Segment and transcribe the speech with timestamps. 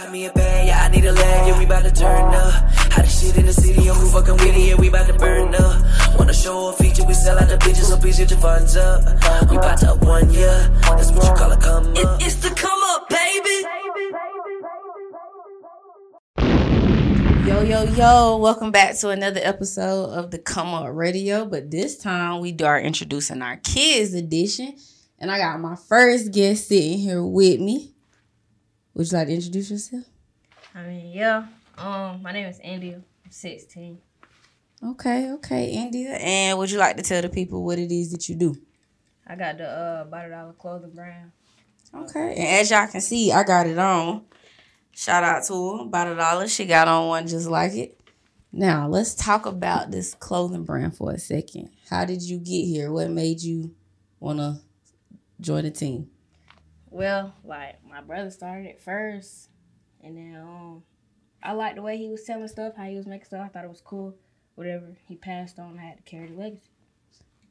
[0.00, 2.54] Got me a bag, yeah, I need a leg, yeah, we bout to turn up.
[2.90, 5.12] How the shit in the city, I'm who fucking with it, yeah, we bout to
[5.12, 6.18] burn up.
[6.18, 9.04] Wanna show a feature, we sell out the bitches, so please get your funds up.
[9.50, 12.22] We bout to up one year, that's what you call a come up.
[12.22, 13.66] it's the come up, baby.
[17.46, 21.44] Yo, yo, yo, welcome back to another episode of the Come Up Radio.
[21.44, 24.76] But this time we are introducing our kids edition.
[25.18, 27.92] And I got my first guest sitting here with me.
[28.94, 30.04] Would you like to introduce yourself?
[30.74, 31.46] I mean, yeah.
[31.78, 33.02] Um, my name is India.
[33.24, 33.98] I'm 16.
[34.82, 36.10] Okay, okay, India.
[36.12, 38.56] And would you like to tell the people what it is that you do?
[39.26, 41.32] I got the uh Bout A Dollar clothing brand.
[41.94, 42.34] Okay.
[42.36, 44.24] And as y'all can see, I got it on.
[44.92, 46.48] Shout out to her, about a dollar.
[46.48, 48.00] She got on one just like it.
[48.52, 51.70] Now let's talk about this clothing brand for a second.
[51.88, 52.92] How did you get here?
[52.92, 53.74] What made you
[54.18, 54.60] wanna
[55.40, 56.10] join the team?
[56.90, 59.48] Well, like my brother started it first,
[60.02, 60.82] and then um,
[61.42, 63.42] I liked the way he was selling stuff, how he was making stuff.
[63.44, 64.16] I thought it was cool.
[64.56, 66.68] Whatever he passed on, I had to carry the legacy.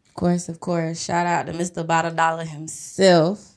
[0.08, 1.04] Of course, of course.
[1.04, 1.88] Shout out to Mr.
[1.88, 3.56] Bout A Dollar himself.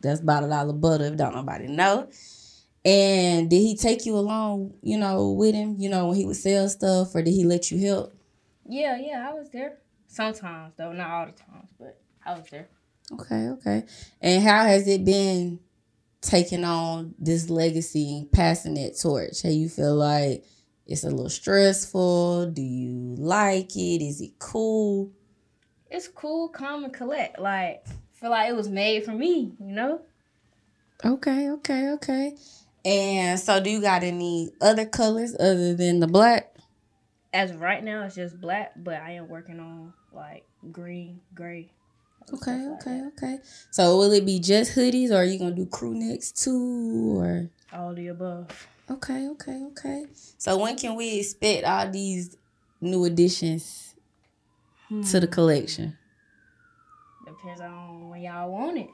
[0.00, 2.08] That's Bout A Dollar Butter, if don't nobody know.
[2.82, 6.36] And did he take you along, you know, with him, you know, when he would
[6.36, 8.14] sell stuff, or did he let you help?
[8.66, 9.78] Yeah, yeah, I was there.
[10.06, 12.68] Sometimes though, not all the times, but I was there.
[13.12, 13.84] Okay, okay.
[14.20, 15.60] And how has it been
[16.20, 19.42] taking on this legacy and passing that torch?
[19.42, 20.44] How you feel like
[20.86, 22.50] it's a little stressful?
[22.52, 24.02] Do you like it?
[24.02, 25.12] Is it cool?
[25.90, 27.38] It's cool, calm, and collect.
[27.38, 30.02] Like, feel like it was made for me, you know?
[31.04, 32.36] Okay, okay, okay.
[32.84, 36.54] And so, do you got any other colors other than the black?
[37.32, 41.72] As of right now, it's just black, but I am working on like green, gray.
[42.32, 43.12] Okay, like okay, that.
[43.16, 43.38] okay.
[43.70, 47.50] So, will it be just hoodies, or are you gonna do crew necks too, or?
[47.72, 48.68] All the above.
[48.90, 50.06] Okay, okay, okay.
[50.38, 52.36] So, when can we expect all these
[52.80, 53.94] new additions
[55.10, 55.32] to the hmm.
[55.32, 55.98] collection?
[57.26, 58.90] Depends on when y'all want it.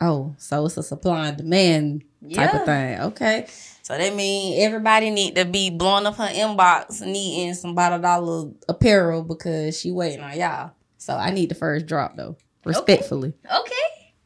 [0.00, 3.00] Oh, so it's a supply and demand type of thing.
[3.00, 3.46] Okay.
[3.82, 7.98] So that means everybody need to be blowing up her inbox needing some Bout A
[8.00, 10.72] Dollar apparel because she waiting on y'all.
[10.98, 12.36] So I need the first drop though.
[12.68, 13.32] Respectfully.
[13.44, 13.74] Okay.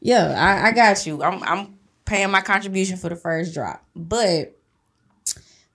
[0.00, 1.22] Yeah, I, I got you.
[1.22, 3.84] I'm I'm paying my contribution for the first drop.
[3.94, 4.58] But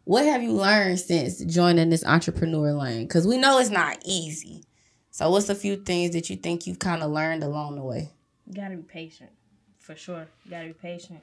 [0.04, 3.08] what have you learned since joining this entrepreneur lane?
[3.08, 4.64] Because we know it's not easy.
[5.12, 8.12] So what's a few things that you think you've kind of learned along the way?
[8.46, 9.32] You gotta be patient.
[9.80, 10.28] For sure.
[10.46, 11.22] You gotta be patient.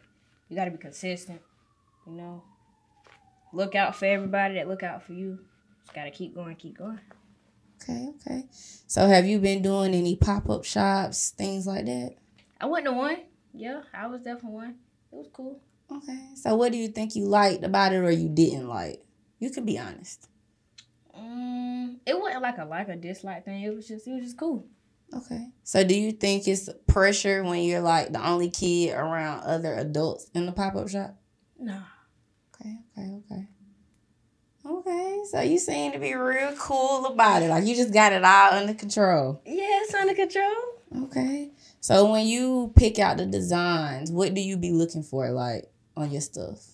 [0.49, 1.41] You gotta be consistent.
[2.06, 2.43] You know.
[3.53, 5.38] Look out for everybody that look out for you.
[5.82, 6.99] Just gotta keep going, keep going.
[7.84, 8.44] Okay, okay.
[8.86, 12.14] So have you been doing any pop up shops, things like that?
[12.60, 13.18] I went to one.
[13.52, 14.74] Yeah, I was definitely one.
[15.12, 15.60] It was cool.
[15.92, 16.30] Okay.
[16.34, 19.04] So what do you think you liked about it or you didn't like?
[19.38, 20.28] You can be honest.
[21.14, 23.62] Um, it wasn't like a like or dislike thing.
[23.62, 24.66] It was just it was just cool.
[25.14, 25.50] Okay.
[25.62, 30.30] So do you think it's pressure when you're like the only kid around other adults
[30.34, 31.16] in the pop up shop?
[31.58, 31.80] No.
[32.54, 33.48] Okay, okay, okay.
[34.66, 35.22] Okay.
[35.30, 37.50] So you seem to be real cool about it.
[37.50, 39.42] Like you just got it all under control.
[39.44, 40.54] Yeah, it's under control.
[41.04, 41.50] Okay.
[41.80, 46.10] So when you pick out the designs, what do you be looking for like on
[46.10, 46.64] your stuff?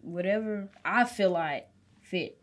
[0.00, 1.68] Whatever I feel like
[2.02, 2.38] fit.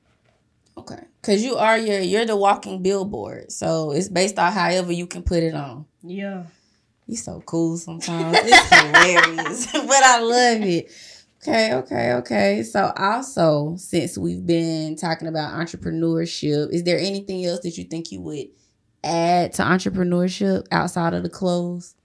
[0.77, 1.03] Okay.
[1.21, 3.51] Cause you are your you're the walking billboard.
[3.51, 5.85] So it's based on however you can put it on.
[6.01, 6.43] Yeah.
[7.07, 8.37] You so cool sometimes.
[8.39, 9.71] It's hilarious.
[9.73, 10.91] but I love it.
[11.41, 12.63] Okay, okay, okay.
[12.63, 18.11] So also, since we've been talking about entrepreneurship, is there anything else that you think
[18.11, 18.47] you would
[19.03, 21.95] add to entrepreneurship outside of the clothes?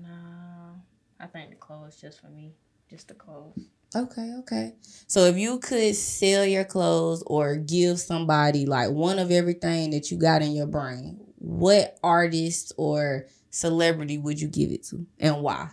[0.00, 0.74] Nah.
[1.18, 2.52] I think the clothes just for me.
[2.88, 3.58] Just the clothes.
[3.96, 4.74] Okay, okay.
[5.08, 10.12] So if you could sell your clothes or give somebody like one of everything that
[10.12, 15.42] you got in your brain, what artist or celebrity would you give it to and
[15.42, 15.70] why?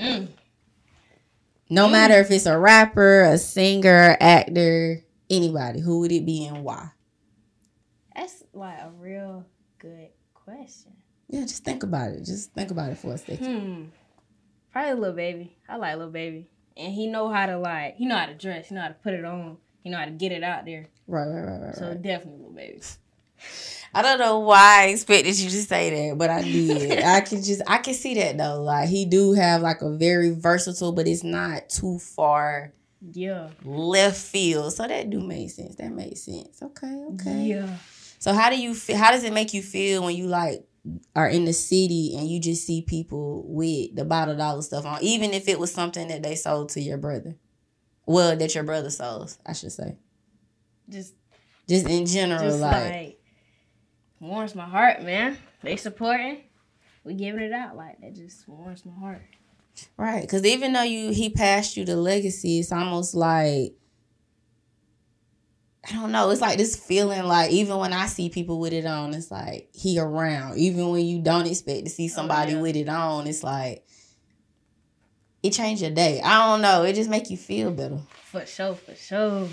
[0.00, 0.28] Mm.
[1.72, 6.62] No matter if it's a rapper, a singer, actor, anybody, who would it be and
[6.64, 6.90] why?
[8.14, 9.46] That's like a real
[9.78, 10.92] good question.
[11.28, 12.24] Yeah, just think about it.
[12.26, 13.46] Just think about it for a second.
[13.46, 13.84] Hmm.
[14.70, 15.56] Probably Lil Baby.
[15.66, 17.96] I like Lil Baby, and he know how to like.
[17.96, 18.68] He know how to dress.
[18.68, 19.56] He know how to put it on.
[19.82, 20.88] He know how to get it out there.
[21.06, 22.02] Right, right, right, right, So right.
[22.02, 22.82] definitely Lil Baby.
[23.94, 27.02] I don't know why I expected you to say that, but I did.
[27.04, 28.62] I can just I can see that though.
[28.62, 32.72] Like he do have like a very versatile, but it's not too far
[33.12, 33.50] Yeah.
[33.64, 34.72] left field.
[34.72, 35.76] So that do make sense.
[35.76, 36.62] That makes sense.
[36.62, 37.44] Okay, okay.
[37.44, 37.76] Yeah.
[38.18, 38.96] So how do you feel?
[38.96, 40.64] How does it make you feel when you like
[41.14, 44.84] are in the city and you just see people with the Bout A Dollar stuff
[44.86, 47.36] on, even if it was something that they sold to your brother.
[48.06, 49.96] Well, that your brother sold, I should say.
[50.88, 51.14] Just
[51.68, 53.20] Just in general, just like, like,
[54.22, 55.36] warms my heart, man.
[55.62, 56.38] They supporting,
[57.04, 58.14] we giving it out like that.
[58.14, 59.22] Just warms my heart.
[59.96, 60.22] right?
[60.22, 63.74] Because even though you he passed you the legacy, it's almost like
[65.88, 66.30] I don't know.
[66.30, 69.68] It's like this feeling like even when I see people with it on, it's like
[69.74, 70.58] he around.
[70.58, 72.60] Even when you don't expect to see oh, somebody yeah.
[72.60, 73.84] with it on, it's like
[75.42, 76.20] it changed your day.
[76.22, 76.84] I don't know.
[76.84, 77.98] It just make you feel better.
[78.26, 79.48] For sure, for sure.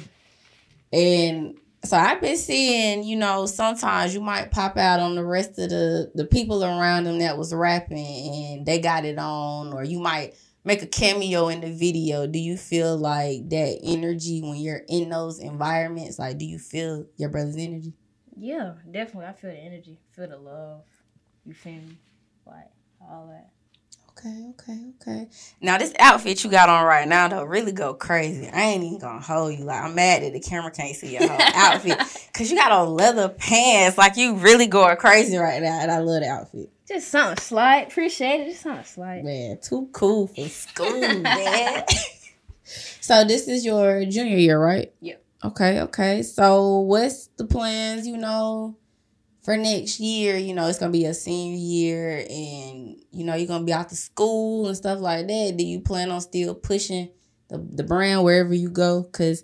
[0.94, 5.58] And so I've been seeing, you know, sometimes you might pop out on the rest
[5.60, 9.84] of the the people around them that was rapping and they got it on, or
[9.84, 12.28] you might make a cameo in the video.
[12.28, 16.20] Do you feel like that energy when you're in those environments?
[16.20, 17.94] Like, do you feel your brother's energy?
[18.38, 19.26] Yeah, definitely.
[19.26, 20.84] I feel the energy, feel the love.
[21.46, 21.98] You feel me?
[22.46, 22.72] Like
[23.02, 23.50] all that.
[24.20, 25.30] Okay, okay, okay.
[25.62, 28.50] Now this outfit you got on right now though really go crazy.
[28.50, 29.64] I ain't even gonna hold you.
[29.64, 31.98] Like I'm mad that the camera can't see your whole outfit
[32.34, 33.98] because you got on leather pants.
[33.98, 36.70] Like you really going crazy right now, and I love the outfit.
[36.86, 37.88] Just something slight.
[37.88, 38.50] Appreciate it.
[38.50, 39.24] Just something slight.
[39.24, 41.84] Man, too cool for school, man.
[42.66, 44.92] so this is your junior year, right?
[45.00, 45.24] Yep.
[45.46, 46.24] Okay, okay.
[46.24, 48.76] So what's the plans, you know,
[49.50, 50.38] for next year?
[50.38, 53.90] You know, it's gonna be a senior year and you know, you're gonna be out
[53.90, 55.56] to school and stuff like that.
[55.58, 57.10] Do you plan on still pushing
[57.48, 59.02] the, the brand wherever you go?
[59.06, 59.44] Cause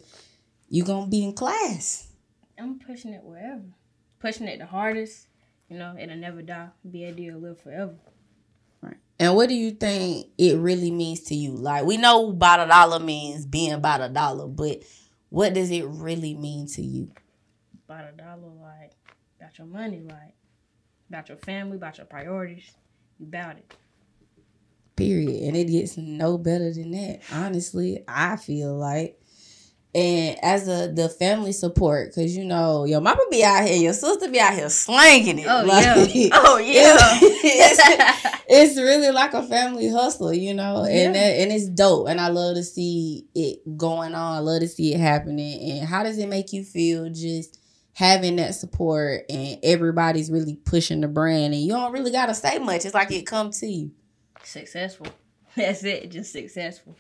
[0.70, 2.08] you're gonna be in class.
[2.60, 3.64] I'm pushing it wherever.
[4.20, 5.26] Pushing it the hardest.
[5.70, 6.68] You know, it'll never die.
[6.88, 7.96] Be a deal, live forever.
[8.84, 8.98] Right.
[9.20, 11.54] And what do you think it really means to you?
[11.54, 14.84] Like we know about a dollar means being about a dollar, but
[15.30, 17.10] what does it really mean to you?
[17.90, 18.92] About a dollar, like,
[19.46, 20.34] about your money, like,
[21.10, 22.72] about your family, about your priorities.
[23.20, 23.74] You about it.
[24.96, 25.44] Period.
[25.44, 27.20] And it gets no better than that.
[27.32, 29.20] Honestly, I feel like.
[29.94, 33.94] And as a the family support, cause you know your mama be out here, your
[33.94, 35.48] sister be out here slanging it.
[35.48, 36.30] Oh Like, yeah.
[36.34, 36.98] Oh yeah.
[37.22, 41.06] it's, it's really like a family hustle, you know, Yeah.
[41.06, 42.10] and that, and it's dope.
[42.10, 44.36] And I love to see it going on.
[44.36, 45.80] I love to see it happening.
[45.80, 47.58] And how does it make you feel just
[47.96, 52.60] having that support and everybody's really pushing the brand and you don't really gotta say
[52.60, 52.84] much.
[52.84, 53.92] It's like it come to you.
[54.44, 55.08] successful.
[55.56, 56.12] That's it.
[56.12, 56.98] Just successful.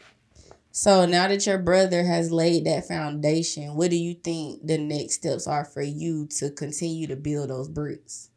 [0.71, 5.15] So now that your brother has laid that foundation, what do you think the next
[5.15, 8.29] steps are for you to continue to build those bricks?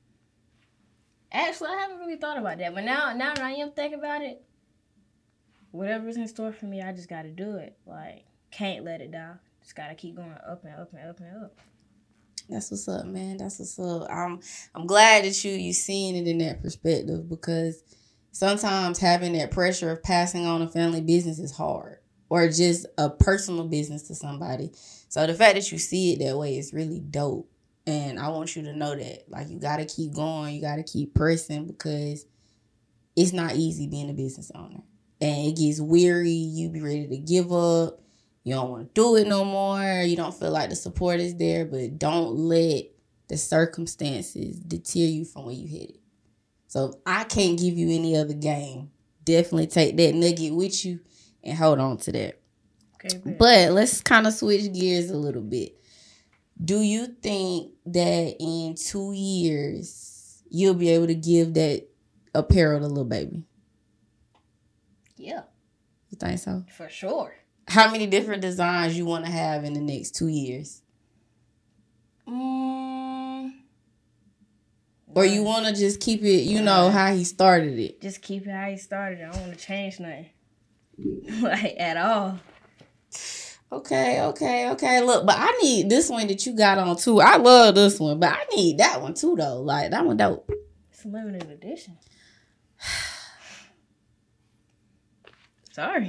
[1.30, 4.22] Actually, I haven't really thought about that, but now, now that I am thinking about
[4.22, 4.42] it,
[5.70, 7.76] whatever's in store for me, I just got to do it.
[7.86, 9.34] Like, can't let it die.
[9.62, 11.58] Just got to keep going up and up and up and up.
[12.48, 13.36] That's what's up, man.
[13.36, 14.08] That's what's up.
[14.10, 14.40] I'm
[14.74, 17.82] I'm glad that you you seeing it in that perspective because
[18.32, 21.98] sometimes having that pressure of passing on a family business is hard
[22.30, 24.70] or just a personal business to somebody.
[25.08, 27.50] So the fact that you see it that way is really dope.
[27.86, 30.76] And I want you to know that like you got to keep going, you got
[30.76, 32.26] to keep pressing because
[33.16, 34.82] it's not easy being a business owner.
[35.20, 38.00] And it gets weary, you be ready to give up
[38.48, 41.36] you don't want to do it no more, you don't feel like the support is
[41.36, 42.84] there, but don't let
[43.28, 45.98] the circumstances deter you from where you headed.
[46.66, 48.90] So if I can't give you any other game,
[49.24, 51.00] definitely take that nugget with you
[51.42, 52.40] and hold on to that.
[52.94, 53.36] Okay.
[53.38, 55.76] But let's kind of switch gears a little bit.
[56.62, 61.86] Do you think that in two years you'll be able to give that
[62.34, 63.44] apparel to Lil Baby?
[65.16, 65.42] yeah,
[66.10, 66.64] You think so?
[66.76, 67.34] for sure.
[67.68, 70.82] How many different designs you want to have in the next two years?
[72.26, 73.50] Mm,
[75.14, 78.00] Or you want to just keep it, you know, how he started it?
[78.00, 79.20] just keep it how he started.
[79.20, 79.24] It.
[79.28, 80.30] I don't want to change nothing,
[81.42, 82.38] like at all.
[83.70, 85.02] Okay, okay, okay.
[85.02, 87.20] Look, but I need this one that you got on too.
[87.20, 89.60] I love this one, but I need that one too, though.
[89.60, 90.50] Like that one dope.
[90.90, 91.98] It's a limited edition.
[95.72, 96.08] Sorry.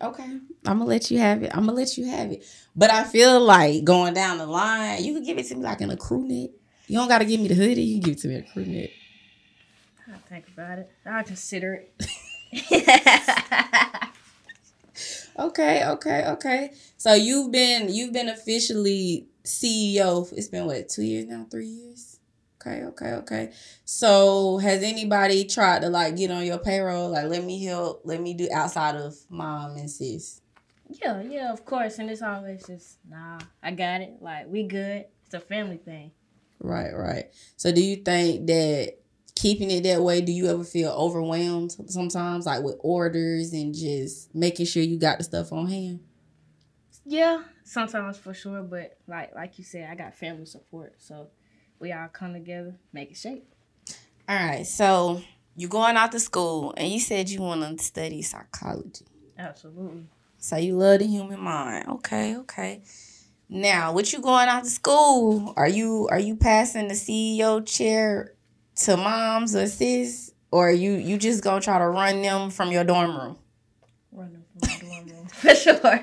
[0.00, 0.24] Okay,
[0.66, 1.50] I'm gonna let you have it.
[1.54, 2.44] I'm gonna let you have it.
[2.74, 5.80] But I feel like going down the line, you can give it to me like
[5.80, 6.50] in a crew neck.
[6.86, 7.82] You don't gotta give me the hoodie.
[7.82, 8.90] You can give it to me in a crew neck.
[10.10, 10.90] I'll think about it.
[11.06, 12.06] I'll consider it.
[15.38, 16.72] Okay, okay, okay.
[16.96, 20.30] So you've been you've been officially CEO.
[20.32, 21.46] It's been what two years now?
[21.48, 22.17] Three years.
[22.60, 23.52] Okay, okay, okay.
[23.84, 27.10] So has anybody tried to like get on your payroll?
[27.10, 28.02] Like, let me help.
[28.04, 30.40] Let me do outside of mom and sis.
[30.88, 31.98] yeah, yeah, of course.
[31.98, 34.16] And it's always just, nah, I got it.
[34.20, 35.04] Like, we good.
[35.24, 36.10] It's a family thing.
[36.60, 37.26] Right, right.
[37.56, 38.96] So do you think that
[39.36, 44.34] keeping it that way, do you ever feel overwhelmed sometimes, like with orders and just
[44.34, 46.00] making sure you got the stuff on hand?
[47.04, 51.28] Yeah, sometimes for sure, but like like you said, I got family support, so
[51.80, 53.44] we all come together, make it shape.
[54.28, 55.22] All right, so
[55.56, 59.06] you're going out to school, and you said you want to study psychology.
[59.38, 60.06] Absolutely.
[60.38, 61.88] So you love the human mind.
[61.88, 62.82] Okay, okay.
[63.48, 68.34] Now, with you going out to school, are you are you passing the CEO chair
[68.76, 72.84] to moms or sis, or you you just gonna try to run them from your
[72.84, 73.38] dorm room?
[74.12, 76.02] Run them from my dorm room for sure.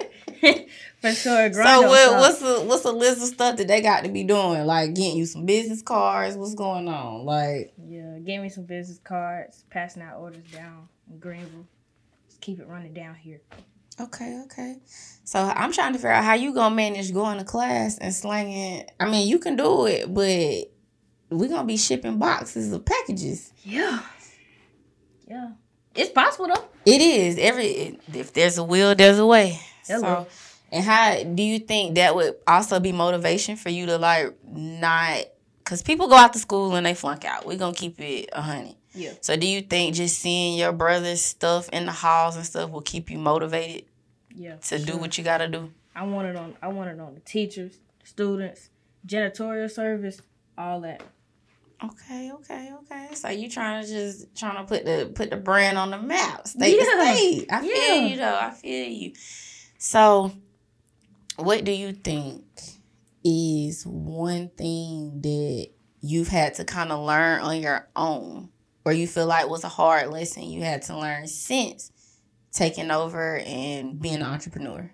[1.05, 1.53] For sure.
[1.53, 4.65] So what, what's the what's the list of stuff that they got to be doing?
[4.65, 6.35] Like getting you some business cards.
[6.35, 7.25] What's going on?
[7.25, 11.67] Like yeah, give me some business cards, passing out orders down in Greenville.
[12.27, 13.41] Just keep it running down here.
[13.99, 14.77] Okay, okay.
[15.23, 18.85] So I'm trying to figure out how you gonna manage going to class and slanging.
[18.99, 20.71] I mean, you can do it, but
[21.29, 23.53] we're gonna be shipping boxes of packages.
[23.63, 24.01] Yeah,
[25.27, 25.51] yeah.
[25.95, 26.65] It's possible though.
[26.85, 27.37] It is.
[27.37, 29.59] Every if there's a will, there's a way.
[29.87, 30.27] Hello.
[30.29, 34.35] So, and how do you think that would also be motivation for you to like
[34.45, 35.23] not?
[35.59, 37.45] Because people go out to school and they flunk out.
[37.45, 38.77] We're gonna keep it a honey.
[38.93, 39.13] Yeah.
[39.21, 42.81] So do you think just seeing your brother's stuff in the halls and stuff will
[42.81, 43.85] keep you motivated?
[44.35, 44.57] Yeah.
[44.57, 44.85] To sure.
[44.85, 45.71] do what you gotta do.
[45.95, 46.55] I want it on.
[46.61, 48.69] I want it on the teachers, students,
[49.07, 50.21] janitorial service,
[50.57, 51.03] all that.
[51.81, 53.07] Okay, okay, okay.
[53.13, 56.45] So you trying to just trying to put the put the brand on the map,
[56.49, 56.83] state yeah.
[56.83, 57.47] to state.
[57.49, 57.73] I yeah.
[57.73, 58.39] feel you though.
[58.41, 59.13] I feel you.
[59.77, 60.31] So,
[61.37, 62.43] what do you think
[63.23, 65.69] is one thing that
[66.01, 68.49] you've had to kind of learn on your own
[68.85, 71.91] or you feel like was a hard lesson you had to learn since
[72.51, 74.91] taking over and being an entrepreneur?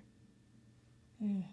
[1.23, 1.43] Mm,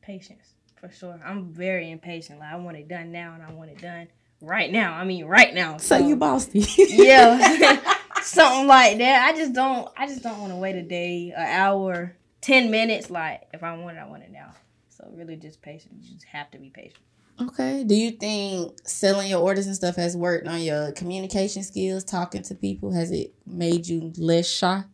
[0.00, 1.20] patience, for sure.
[1.24, 2.38] I'm very impatient.
[2.38, 4.08] Like I want it done now, and I want it done
[4.40, 4.94] right now.
[4.94, 5.78] I mean, right now.
[5.78, 6.64] So, so you bossy.
[6.76, 7.80] yeah,
[8.22, 9.28] something like that.
[9.28, 9.90] I just don't.
[9.96, 13.10] I just don't want to wait a day, an hour, ten minutes.
[13.10, 14.52] Like if I want it, I want it now.
[14.88, 15.94] So really, just patient.
[16.00, 17.02] You just have to be patient.
[17.40, 17.84] Okay.
[17.84, 22.42] Do you think selling your orders and stuff has worked on your communication skills, talking
[22.44, 22.92] to people?
[22.92, 24.84] Has it made you less shy?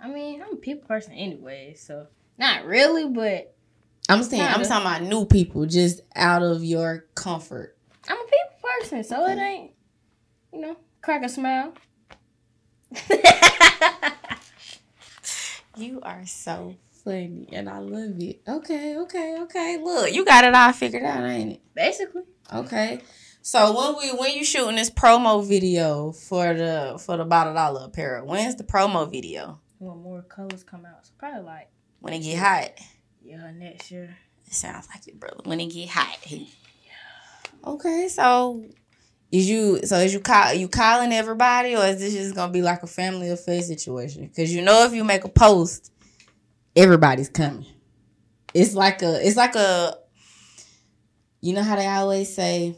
[0.00, 2.06] I mean, I'm a people person anyway, so
[2.38, 3.54] not really, but
[4.08, 4.56] I'm saying kinda.
[4.56, 7.76] I'm talking about new people, just out of your comfort.
[8.08, 9.32] I'm a people person, so okay.
[9.32, 9.72] it ain't,
[10.52, 11.74] you know, crack a smile.
[15.78, 18.40] you are so funny, and I love it.
[18.46, 19.78] Okay, okay, okay.
[19.82, 21.60] Look, you got it all figured out, ain't it?
[21.74, 22.22] Basically.
[22.52, 23.00] Okay.
[23.42, 27.54] So when we when you shooting this promo video for the for the Bout A
[27.54, 29.60] Dollar apparel, when's the promo video?
[29.78, 31.70] When more colors come out, so probably like
[32.00, 32.72] when it get hot.
[33.22, 34.16] Yeah, next year.
[34.46, 35.40] It sounds like it, brother.
[35.44, 36.18] When it get hot.
[36.30, 36.44] Yeah.
[37.64, 38.64] Okay, so
[39.30, 42.62] is you so is you call you calling everybody or is this just gonna be
[42.62, 44.26] like a family affair situation?
[44.26, 45.92] Because you know if you make a post
[46.76, 47.66] everybody's coming.
[48.54, 49.96] It's like a it's like a
[51.40, 52.76] you know how they always say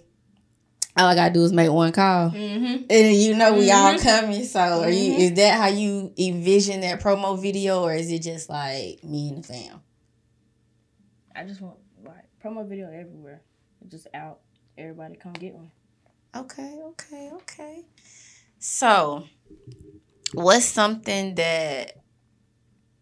[0.97, 2.85] all I gotta do is make one call, mm-hmm.
[2.90, 3.87] and you know we mm-hmm.
[3.87, 4.45] all coming.
[4.45, 4.85] So, mm-hmm.
[4.85, 5.12] are you?
[5.14, 9.38] Is that how you envision that promo video, or is it just like me and
[9.38, 9.80] the fam?
[11.35, 13.40] I just want like promo video everywhere,
[13.88, 14.40] just out.
[14.76, 15.71] Everybody come get one.
[16.34, 17.84] Okay, okay, okay.
[18.58, 19.25] So,
[20.32, 21.96] what's something that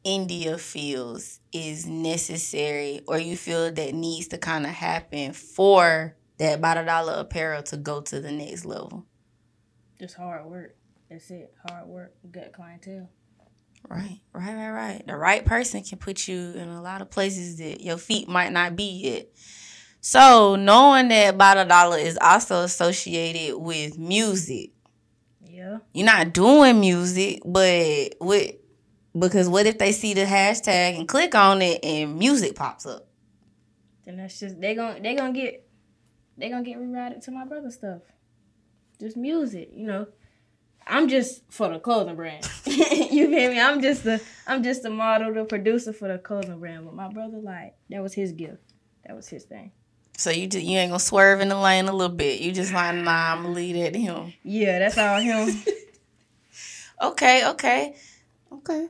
[0.05, 6.61] India feels is necessary or you feel that needs to kind of happen for that
[6.61, 9.05] Bout A Dollar apparel to go to the next level?
[9.99, 10.77] Just hard work.
[11.11, 11.53] That's it.
[11.69, 13.11] Hard work, good clientele.
[13.89, 15.07] Right, right, right, right.
[15.07, 18.53] The right person can put you in a lot of places that your feet might
[18.53, 19.29] not be yet.
[20.01, 24.71] So knowing that Bout A Dollar is also associated with music.
[25.45, 25.79] Yeah.
[25.93, 28.55] You're not doing music, but with
[29.19, 33.09] because what if they see the hashtag and click on it and music pops up?
[34.05, 35.69] Then that's just they gonna they gonna get
[36.37, 38.03] they gonna get rerouted to my brother stuff.
[39.01, 40.07] Just music, you know.
[40.87, 42.49] I'm just for the clothing brand.
[42.65, 43.61] you feel me?
[43.61, 46.87] I'm just the I'm just the model, the producer for the clothing brand.
[46.87, 48.73] But my brother, like, that was his gift.
[49.05, 49.73] That was his thing.
[50.19, 52.41] So you just, you ain't gonna swerve in the lane a little bit.
[52.41, 54.35] You just like, nah, I'm gonna leave that to him.
[54.43, 55.63] Yeah, that's all him.
[57.03, 57.95] okay, okay,
[58.53, 58.89] okay.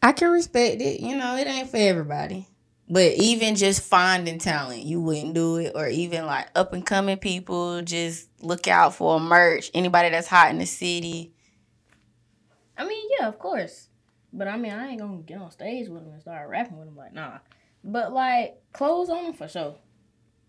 [0.00, 1.00] I can respect it.
[1.00, 2.46] You know, it ain't for everybody.
[2.88, 5.72] But even just finding talent, you wouldn't do it.
[5.74, 9.72] Or even like up and coming people, just look out for a merch.
[9.74, 11.32] Anybody that's hot in the city.
[12.78, 13.88] I mean, yeah, of course.
[14.32, 16.86] But I mean, I ain't gonna get on stage with them and start rapping with
[16.86, 16.96] them.
[16.96, 17.38] Like, nah.
[17.82, 19.78] But like, clothes on for sure.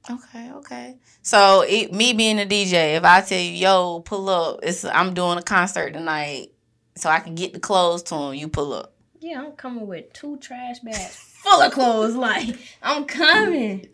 [0.09, 0.97] Okay, okay.
[1.21, 5.13] So it, me being a DJ, if I tell you, yo, pull up, it's I'm
[5.13, 6.49] doing a concert tonight,
[6.95, 8.33] so I can get the clothes to him.
[8.35, 8.93] You pull up.
[9.19, 12.15] Yeah, I'm coming with two trash bags full of clothes.
[12.15, 13.87] Like I'm coming.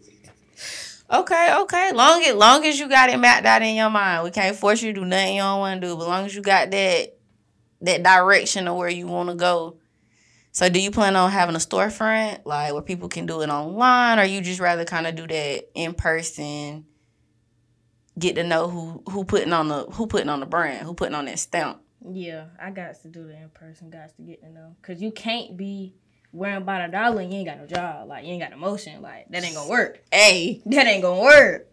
[1.09, 1.91] Okay, okay.
[1.93, 4.81] Long as long as you got it mapped out in your mind, we can't force
[4.81, 5.95] you to do nothing you don't want to do.
[5.95, 7.17] But long as you got that
[7.81, 9.77] that direction of where you want to go.
[10.53, 14.19] So, do you plan on having a storefront, like where people can do it online,
[14.19, 16.85] or you just rather kind of do that in person?
[18.19, 21.15] Get to know who who putting on the who putting on the brand, who putting
[21.15, 21.81] on that stamp.
[22.05, 23.89] Yeah, I got to do the in person.
[23.89, 25.95] Got to get to know because you can't be
[26.33, 28.09] wearing about a dollar and you ain't got no job.
[28.09, 29.01] Like you ain't got no motion.
[29.01, 30.03] Like that ain't gonna work.
[30.11, 31.67] Hey, That ain't gonna work.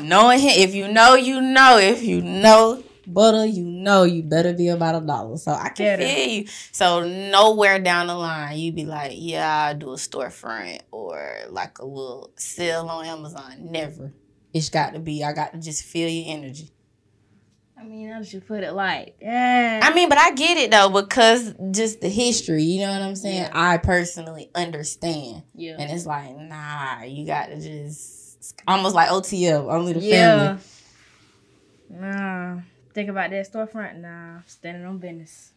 [0.00, 1.78] knowing him, if you know, you know.
[1.78, 5.36] If you know butter, you know you better be about a dollar.
[5.36, 6.02] So I can Better.
[6.02, 6.46] feel you.
[6.72, 11.78] So nowhere down the line, you be like, yeah, I do a storefront or like
[11.78, 13.56] a little sale on Amazon.
[13.60, 14.12] Never.
[14.52, 15.24] It's got to be.
[15.24, 16.70] I got to just feel your energy.
[17.84, 19.80] I mean, I should put it like yeah.
[19.82, 22.62] I mean, but I get it though because just the history.
[22.62, 23.42] You know what I'm saying?
[23.42, 23.50] Yeah.
[23.52, 25.76] I personally understand, yeah.
[25.78, 30.56] and it's like, nah, you got to just almost like OTF, only the yeah.
[30.56, 30.62] family.
[31.90, 32.60] Nah.
[32.94, 34.00] Think about that storefront.
[34.00, 34.40] Nah.
[34.46, 35.52] Standing on business.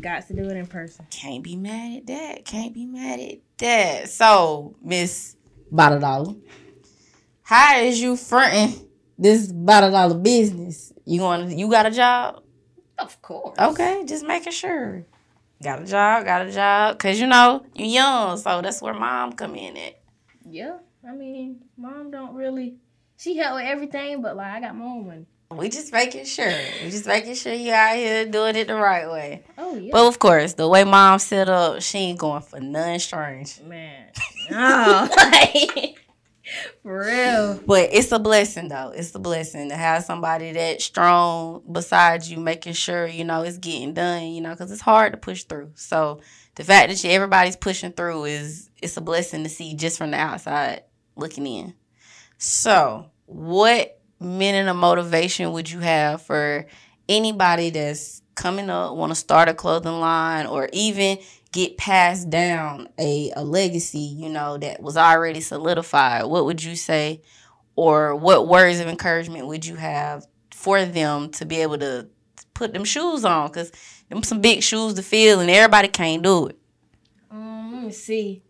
[0.00, 1.06] Got to do it in person.
[1.10, 2.44] Can't be mad at that.
[2.46, 4.08] Can't be mad at that.
[4.08, 5.36] So, Miss
[5.70, 6.34] Bout A Dollar,
[7.42, 10.94] how is you fronting this Bout A Dollar business?
[11.04, 12.42] You want you got a job?
[12.98, 13.58] Of course.
[13.58, 15.04] Okay, just making sure.
[15.62, 16.98] Got a job, got a job.
[16.98, 20.00] Cause you know, you young, so that's where mom come in at.
[20.48, 20.78] Yeah.
[21.06, 22.76] I mean, mom don't really.
[23.18, 25.26] She help with everything, but like I got my own money.
[25.52, 26.52] We just making sure.
[26.84, 29.42] We just making sure you out here doing it the right way.
[29.58, 29.90] Oh yeah.
[29.92, 33.60] But of course, the way mom set up, she ain't going for none strange.
[33.62, 34.12] Man.
[34.48, 35.08] No.
[35.16, 35.98] like,
[36.84, 37.60] for real.
[37.66, 38.92] But it's a blessing though.
[38.94, 43.58] It's a blessing to have somebody that strong beside you, making sure you know it's
[43.58, 44.28] getting done.
[44.28, 45.72] You know, because it's hard to push through.
[45.74, 46.20] So
[46.54, 50.12] the fact that you, everybody's pushing through is it's a blessing to see just from
[50.12, 50.84] the outside
[51.16, 51.74] looking in.
[52.38, 56.66] So what minute of motivation would you have for
[57.08, 61.18] anybody that's coming up, want to start a clothing line, or even
[61.52, 66.76] get passed down a, a legacy, you know, that was already solidified, what would you
[66.76, 67.20] say?
[67.76, 72.08] Or what words of encouragement would you have for them to be able to
[72.54, 73.48] put them shoes on?
[73.48, 73.72] Because
[74.08, 76.58] them some big shoes to fill and everybody can't do it.
[77.30, 78.42] Um, let me see.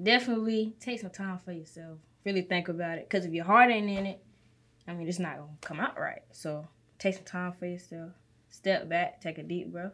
[0.00, 1.98] Definitely take some time for yourself.
[2.24, 3.08] Really think about it.
[3.10, 4.22] Cause if your heart ain't in it,
[4.88, 6.22] I mean, it's not gonna come out right.
[6.32, 6.66] So
[6.98, 8.12] take some time for yourself.
[8.48, 9.92] Step back, take a deep breath,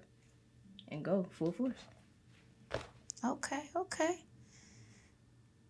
[0.88, 1.74] and go full force.
[3.24, 4.18] Okay, okay.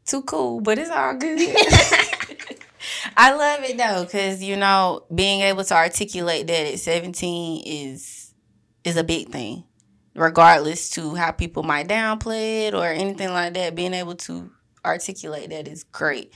[0.05, 1.39] Too cool, but it's all good.
[3.17, 8.35] I love it though, cause you know, being able to articulate that at seventeen is
[8.85, 9.65] is a big thing,
[10.15, 13.75] regardless to how people might downplay it or anything like that.
[13.75, 14.51] Being able to
[14.85, 16.35] articulate that is great.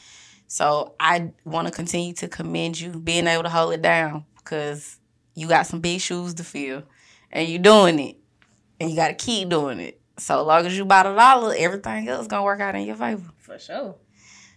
[0.49, 4.97] So I want to continue to commend you being able to hold it down, cause
[5.35, 6.83] you got some big shoes to fill,
[7.31, 8.17] and you're doing it,
[8.81, 10.01] and you got to keep doing it.
[10.19, 13.31] So long as you buy the dollar, everything else gonna work out in your favor.
[13.37, 13.97] For sure.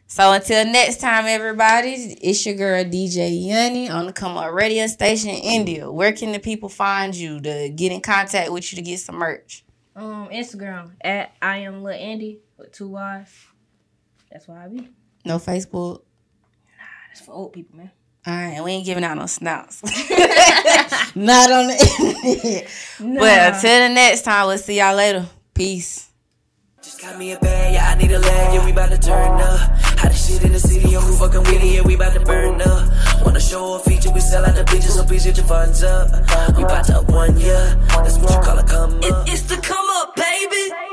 [0.08, 4.88] So until next time, everybody, it's your girl DJ Yunny on the Come Up Radio
[4.88, 5.90] Station India.
[5.90, 9.16] Where can the people find you to get in contact with you to get some
[9.16, 9.64] merch?
[9.96, 13.46] Um, Instagram at I am Lil Andy with two Y's.
[14.32, 14.90] That's why I be.
[15.26, 16.02] No Facebook.
[16.78, 17.92] Nah, that's for old people, man.
[18.26, 19.82] All right, and we ain't giving out no snouts.
[21.16, 22.66] Not on the
[23.00, 23.20] internet.
[23.20, 25.26] But until the next time, we'll see y'all later.
[25.54, 26.10] Peace.
[26.84, 29.40] Just got me a bag, yeah, I need a leg, yeah, we bout to turn
[29.40, 29.60] up.
[30.00, 32.20] How the shit in the city, I'm who fucking with it, yeah, we bout to
[32.22, 33.24] burn up.
[33.24, 36.10] Wanna show a feature, we sell out the bitches, so please get your funds up.
[36.58, 39.28] We bout to up one, yeah, that's what you call a come up.
[39.30, 40.91] it's the come up, baby.